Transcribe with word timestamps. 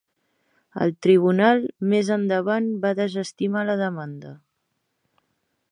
El 0.85 0.93
tribunal 1.07 1.61
més 1.91 2.09
endavant 2.17 2.71
va 2.87 2.93
desestimar 3.01 3.67
la 3.69 3.79
demanda. 3.83 4.35